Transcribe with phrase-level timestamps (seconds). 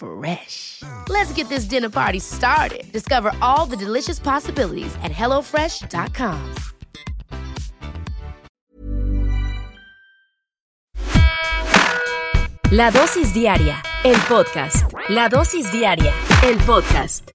[0.00, 0.82] Fresh.
[1.10, 2.90] Let's get this dinner party started.
[2.90, 6.38] Discover all the delicious possibilities at hellofresh.com.
[12.70, 14.90] La dosis diaria, el podcast.
[15.08, 16.14] La dosis diaria,
[16.44, 17.30] el podcast.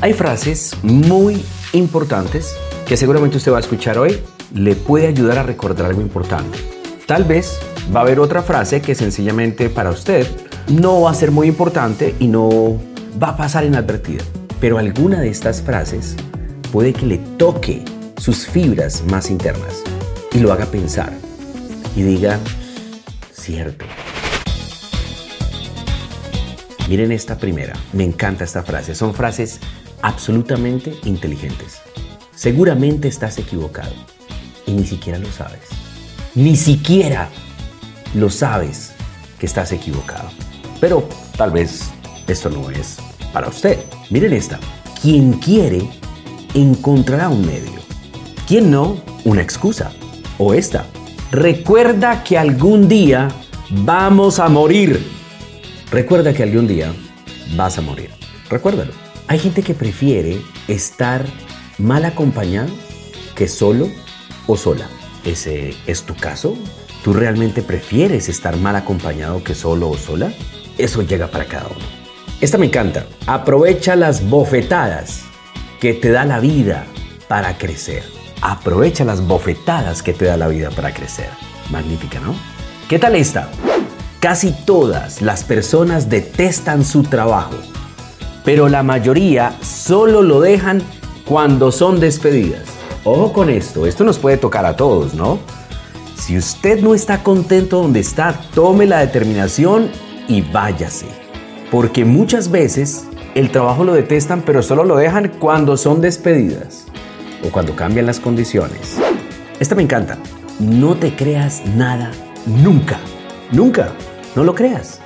[0.00, 2.54] Hay frases muy importantes
[2.86, 4.20] que seguramente usted va a escuchar hoy.
[4.54, 6.58] Le puede ayudar a recordar algo importante.
[7.06, 7.58] Tal vez
[7.94, 10.26] va a haber otra frase que sencillamente para usted
[10.68, 12.78] no va a ser muy importante y no
[13.22, 14.24] va a pasar inadvertida.
[14.60, 16.16] Pero alguna de estas frases
[16.72, 17.84] puede que le toque
[18.18, 19.82] sus fibras más internas
[20.32, 21.12] y lo haga pensar
[21.96, 22.38] y diga,
[23.32, 23.86] cierto.
[26.88, 29.60] Miren esta primera, me encanta esta frase, son frases
[30.02, 31.80] absolutamente inteligentes.
[32.34, 33.92] Seguramente estás equivocado
[34.66, 35.68] y ni siquiera lo sabes.
[36.34, 37.28] Ni siquiera
[38.14, 38.92] lo sabes
[39.38, 40.28] que estás equivocado.
[40.80, 41.90] Pero tal vez
[42.26, 42.98] esto no es
[43.32, 43.78] para usted.
[44.10, 44.58] Miren esta.
[45.00, 45.88] Quien quiere
[46.54, 47.80] encontrará un medio.
[48.46, 49.92] Quien no, una excusa.
[50.38, 50.86] O esta.
[51.30, 53.28] Recuerda que algún día
[53.70, 55.04] vamos a morir.
[55.90, 56.92] Recuerda que algún día
[57.56, 58.10] vas a morir.
[58.48, 58.92] Recuérdalo.
[59.26, 61.24] Hay gente que prefiere estar
[61.76, 62.70] mal acompañado
[63.34, 63.88] que solo
[64.46, 64.88] o sola.
[65.24, 66.56] ¿Ese es tu caso?
[67.02, 70.32] ¿Tú realmente prefieres estar mal acompañado que solo o sola?
[70.76, 71.84] Eso llega para cada uno.
[72.40, 73.06] Esta me encanta.
[73.26, 75.22] Aprovecha las bofetadas
[75.80, 76.86] que te da la vida
[77.28, 78.02] para crecer.
[78.40, 81.28] Aprovecha las bofetadas que te da la vida para crecer.
[81.70, 82.34] Magnífica, ¿no?
[82.88, 83.50] ¿Qué tal esta?
[84.20, 87.54] Casi todas las personas detestan su trabajo,
[88.44, 90.82] pero la mayoría solo lo dejan
[91.24, 92.62] cuando son despedidas.
[93.04, 95.38] Ojo con esto, esto nos puede tocar a todos, ¿no?
[96.18, 99.88] Si usted no está contento donde está, tome la determinación
[100.26, 101.06] y váyase.
[101.70, 106.86] Porque muchas veces el trabajo lo detestan, pero solo lo dejan cuando son despedidas
[107.46, 108.98] o cuando cambian las condiciones.
[109.60, 110.18] Esta me encanta.
[110.58, 112.10] No te creas nada
[112.46, 112.98] nunca.
[113.52, 113.92] Nunca.
[114.34, 115.00] No lo creas.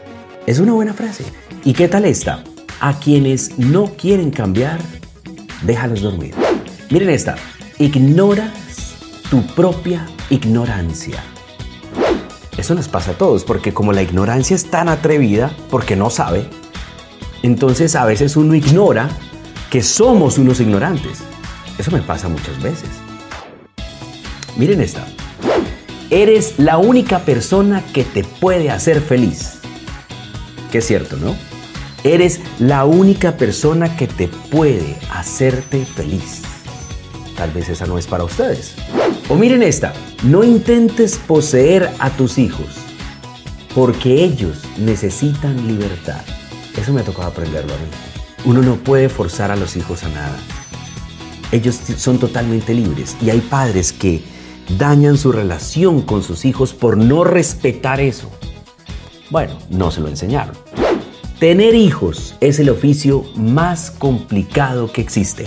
[0.47, 1.25] Es una buena frase.
[1.63, 2.43] ¿Y qué tal esta?
[2.81, 4.81] A quienes no quieren cambiar,
[5.63, 6.35] déjalos dormir.
[6.91, 7.37] Miren esta.
[7.79, 8.97] Ignoras
[9.31, 11.23] tu propia ignorancia.
[12.57, 16.49] Eso nos pasa a todos, porque como la ignorancia es tan atrevida, porque no sabe,
[17.43, 19.11] entonces a veces uno ignora
[19.71, 21.19] que somos unos ignorantes.
[21.79, 22.89] Eso me pasa muchas veces.
[24.57, 25.07] Miren esta.
[26.09, 29.59] Eres la única persona que te puede hacer feliz.
[30.71, 31.37] Que es cierto, ¿no?
[32.05, 36.43] Eres la única persona que te puede hacerte feliz.
[37.37, 38.75] Tal vez esa no es para ustedes.
[39.29, 39.93] O miren esta.
[40.23, 42.67] No intentes poseer a tus hijos
[43.75, 46.23] porque ellos necesitan libertad.
[46.77, 47.85] Eso me ha tocado aprenderlo a mí.
[48.45, 50.37] Uno no puede forzar a los hijos a nada.
[51.53, 54.23] Ellos son totalmente libres y hay padres que
[54.79, 58.31] dañan su relación con sus hijos por no respetar eso.
[59.31, 60.57] Bueno, no se lo enseñaron.
[61.39, 65.47] Tener hijos es el oficio más complicado que existe.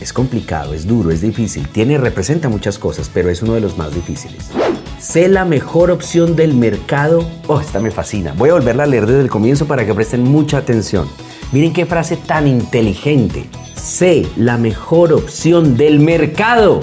[0.00, 3.76] Es complicado, es duro, es difícil, tiene representa muchas cosas, pero es uno de los
[3.76, 4.50] más difíciles.
[4.98, 7.28] Sé la mejor opción del mercado.
[7.46, 8.32] Oh, esta me fascina.
[8.36, 11.08] Voy a volverla a leer desde el comienzo para que presten mucha atención.
[11.52, 13.44] Miren qué frase tan inteligente.
[13.74, 16.80] Sé la mejor opción del mercado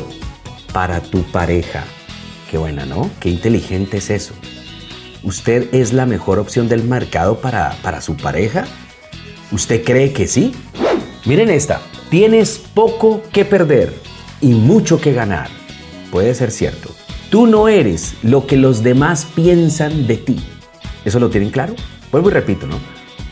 [0.72, 1.86] para tu pareja.
[2.52, 3.10] Qué buena, ¿no?
[3.19, 4.34] Qué inteligente es eso.
[5.24, 8.66] ¿Usted es la mejor opción del mercado para, para su pareja?
[9.52, 10.54] ¿Usted cree que sí?
[11.25, 11.81] Miren esta.
[12.09, 13.94] Tienes poco que perder
[14.39, 15.50] y mucho que ganar.
[16.09, 16.89] Puede ser cierto.
[17.30, 20.39] Tú no eres lo que los demás piensan de ti.
[21.04, 21.75] ¿Eso lo tienen claro?
[22.09, 22.80] Vuelvo y repito, ¿no?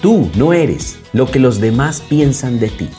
[0.01, 2.89] Tú no eres lo que los demás piensan de ti.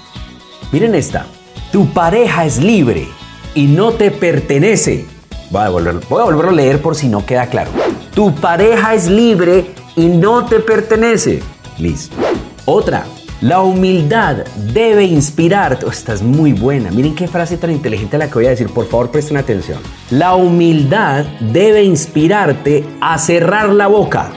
[0.73, 1.27] Miren esta.
[1.73, 3.07] Tu pareja es libre
[3.55, 5.05] y no te pertenece.
[5.51, 7.71] Voy a, volver, voy a a leer por si no queda claro.
[8.15, 11.43] Tu pareja es libre y no te pertenece.
[11.79, 12.17] Listo.
[12.65, 13.05] Otra.
[13.43, 15.85] La humildad debe inspirarte.
[15.85, 16.91] Oh, esta es muy buena.
[16.91, 18.69] Miren qué frase tan inteligente la que voy a decir.
[18.71, 19.79] Por favor, presten atención.
[20.11, 24.31] La humildad debe inspirarte a cerrar la boca.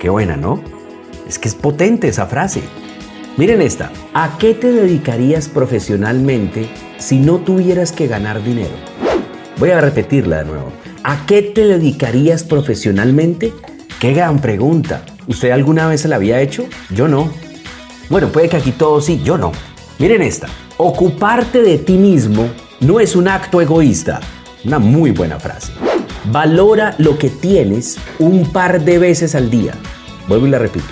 [0.00, 0.62] Qué buena, ¿no?
[1.28, 2.62] Es que es potente esa frase.
[3.36, 3.92] Miren esta.
[4.14, 8.74] ¿A qué te dedicarías profesionalmente si no tuvieras que ganar dinero?
[9.58, 10.72] Voy a repetirla de nuevo.
[11.02, 13.52] ¿A qué te dedicarías profesionalmente?
[14.00, 15.02] Qué gran pregunta.
[15.26, 16.66] ¿Usted alguna vez se la había hecho?
[16.90, 17.30] Yo no.
[18.08, 19.52] Bueno, puede que aquí todos sí, yo no.
[19.98, 20.48] Miren esta.
[20.78, 22.48] Ocuparte de ti mismo
[22.80, 24.20] no es un acto egoísta.
[24.64, 25.72] Una muy buena frase.
[26.30, 29.72] Valora lo que tienes un par de veces al día.
[30.26, 30.86] Vuelvo y la repito.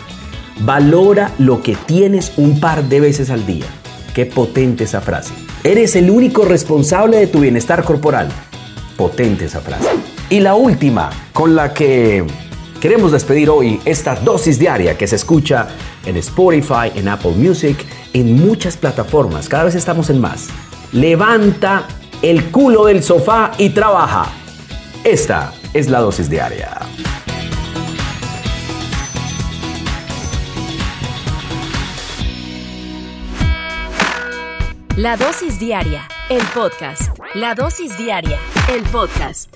[0.61, 3.67] Valora lo que tienes un par de veces al día.
[4.15, 5.33] Qué potente esa frase.
[5.65, 8.29] Eres el único responsable de tu bienestar corporal.
[8.97, 9.89] Potente esa frase.
[10.29, 12.25] Y la última, con la que
[12.81, 15.69] Queremos despedir hoy esta dosis diaria que se escucha
[16.05, 17.77] en Spotify, en Apple Music,
[18.13, 19.49] en muchas plataformas.
[19.49, 20.49] Cada vez estamos en más.
[20.93, 21.87] Levanta
[22.23, 24.27] el culo del sofá y trabaja.
[25.05, 26.79] Esta es la dosis diaria.
[34.97, 37.19] La dosis diaria, el podcast.
[37.35, 38.39] La dosis diaria,
[38.73, 39.56] el podcast.